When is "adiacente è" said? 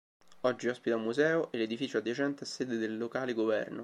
1.99-2.47